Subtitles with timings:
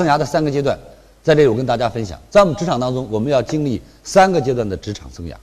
[0.00, 0.78] 生涯的三个阶段，
[1.22, 5.34] 在这里我跟大家分享，在我们职场当中，我们要经历三个阶段的职场生涯。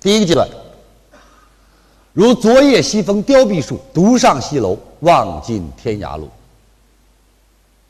[0.00, 0.48] 第一个阶段，
[2.12, 6.28] 如昨夜西风凋碧树，独上西楼，望尽天涯路。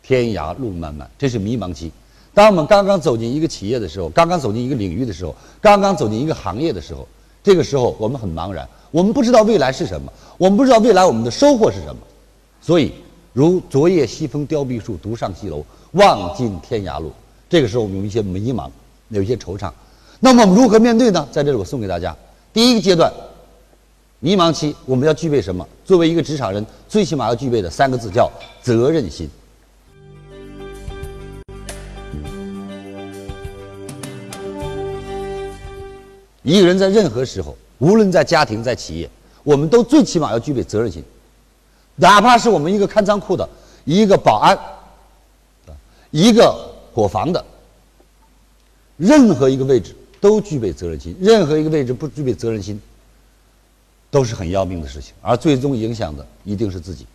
[0.03, 1.93] 天涯路漫漫，这是迷茫期。
[2.32, 7.07] 当我们刚刚走进一个企业的时候，刚刚走进一个领域的时候，刚刚走进一个行业的时候，
[7.43, 11.98] 这个时候我们很茫然，我们不知道未来是什么，我们不知道未来我们的收获是什么，
[12.62, 12.91] 所以。
[13.35, 17.12] 如昨夜西风凋碧树，独上西楼，望尽天涯路。
[17.51, 18.70] 这个时候我们有一些迷茫，
[19.09, 19.73] 有一些惆怅。
[20.20, 21.29] 那么我们如何面对呢？
[21.33, 22.16] 在这里我送给大家
[22.52, 23.12] 第一个阶段，
[24.20, 25.69] 迷茫期我们要具备什么？
[25.84, 28.30] 作为一个职场人，最起码要具备的三个字叫
[28.62, 29.29] 责任心。
[36.45, 39.10] 一个人在任何时候，无论在家庭在企业，
[39.43, 41.02] 我们都最起码要具备责任心。
[41.97, 43.48] 哪怕是我们一个看仓库的，
[43.84, 44.59] 一个保安，
[46.11, 46.55] 一个
[46.93, 47.45] 伙房的，
[48.97, 51.16] 任何一个位置都具备责任心。
[51.21, 52.80] 任何一个位置不具备责任心，
[54.10, 55.13] 都是很要命的事情。
[55.23, 57.07] 而最终影响的一定是自己。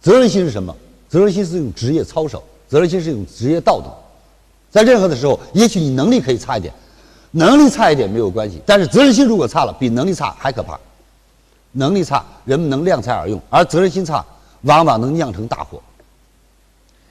[0.00, 0.74] 责任心是什么？
[1.08, 3.92] 责任心是一种职业操守，责任心是一种职业道德。
[4.70, 6.72] 在任何的时候，也许你能力可以差一点，
[7.32, 10.78] 能力差一点没有关系，但是责任心如果差了，比能力差还可怕。
[11.72, 14.24] 能力差，人们能量才而用；而责任心差，
[14.62, 15.80] 往往能酿成大祸。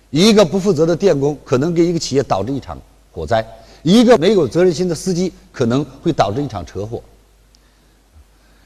[0.09, 2.77] 一个不负责的电工，可能给一个企业导致一场
[3.11, 3.41] 火灾；
[3.81, 7.01] 一个没有责任心的司机，可能会导致一场车祸。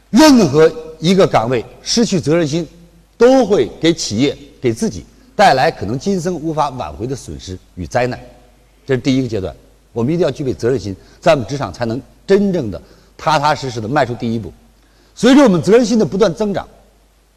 [0.09, 2.67] 任何一个岗位失去责任心，
[3.17, 8.19] 都会给企业、给自己带来可能今生无法挽回的损失与灾难。
[8.85, 9.55] 这是第一个阶段，
[9.93, 12.81] 我们一定要具备责任心，在我们职场才能真正的
[13.17, 14.51] 踏踏实实的迈出第一步。
[15.15, 16.67] 随着我们责任心的不断增长，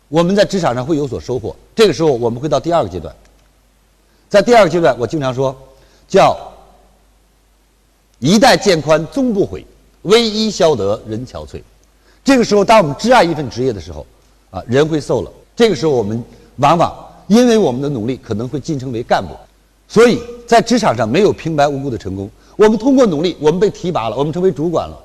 [0.09, 1.55] 我们在职场上会有所收获。
[1.77, 3.15] 这个时候，我们会到第二个阶段。
[4.29, 5.57] 在第二个阶段，我经常说，
[6.09, 6.37] 叫
[8.19, 9.65] “一代渐宽终不悔，
[10.03, 11.63] 为伊消得人憔悴”。
[12.25, 14.05] 这个时候，当我们挚爱一份职业的时候，
[14.51, 15.31] 啊，人会瘦了。
[15.55, 16.23] 这个时候，我们
[16.57, 16.93] 往往
[17.29, 19.35] 因为我们的努力，可能会晋升为干部。
[19.87, 22.29] 所以在职场上没有平白无故的成功。
[22.57, 24.99] 我们通过努力，我们被提拔了，我们成为主管了，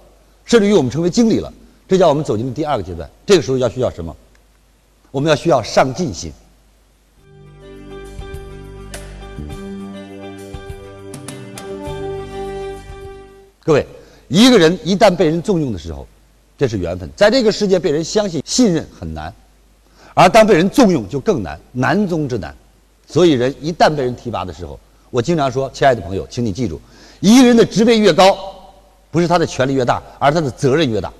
[0.43, 1.53] 甚至于我们成为经理了。
[1.93, 3.07] 这叫我们走进了第二个阶段。
[3.23, 4.15] 这个时候要需要什么？
[5.11, 6.33] 我们要需要上进心。
[13.63, 13.85] 各位，
[14.27, 16.07] 一个人一旦被人重用的时候，
[16.57, 17.07] 这是缘分。
[17.15, 19.31] 在这个世界，被人相信、信任很难，
[20.15, 22.55] 而当被人重用就更难，难中之难。
[23.05, 24.79] 所以，人一旦被人提拔的时候，
[25.11, 26.81] 我经常说，亲爱的朋友，请你记住，
[27.19, 28.35] 一个人的职位越高，
[29.11, 31.13] 不是他的权力越大，而他的责任越大。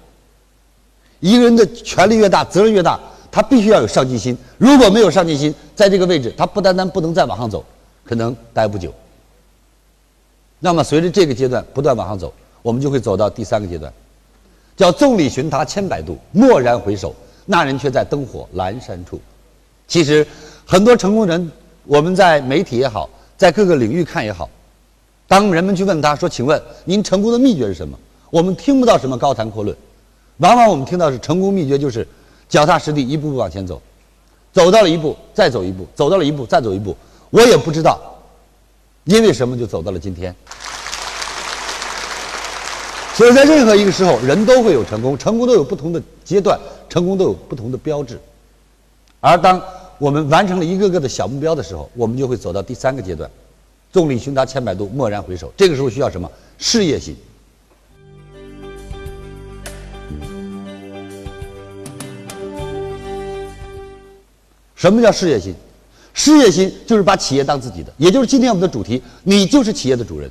[1.24, 3.00] 一个人的权力越大，责任越大，
[3.32, 4.38] 他必须要有上进心。
[4.58, 7.64] 如果没有上进心，在这个位置，他不单单不能再往上走，
[8.04, 8.94] 可能待不久。
[10.60, 13.92] 那么，随着这个阶段不断往上走，我们就会走到第三个阶段，
[14.76, 19.18] 叫“众里寻他千百度，蓦然回首，那人却在灯火阑珊处”。
[19.88, 20.28] 其实，
[20.66, 21.50] 很多成功人，
[21.86, 24.50] 我们在媒体也好，在各个领域看也好，
[25.26, 27.98] 当人们去问他说：“请问您成功的秘诀是什么？”
[28.30, 29.74] 我们听不到什么高谈阔论。
[30.38, 32.08] 往往我们听到是成功秘诀，就是
[32.50, 33.82] 脚踏实地，一步步往前走，
[34.52, 36.96] 走到了一步，再走一步，走到了一步，再走一步。
[37.30, 38.00] 我也不知道，
[39.06, 40.36] 因为什么就走到了今天。
[43.16, 48.20] 所以在任何一个时候，人都会有成功，成功都有不同的阶段，成功都有不同的标志。
[49.20, 49.62] 而当
[50.00, 53.30] 我们完成了一个个的小目标的时候，我们就会走到第三个阶段：
[53.92, 55.54] 众里寻他千百度，蓦然回首。
[55.56, 56.30] 这个时候需要什么？
[56.58, 57.16] 事业心。
[64.84, 65.56] 什么叫事业心？
[66.14, 70.30] 事业心就是把企业当自己的，也就是今天我们的主题：你就是企业的主人。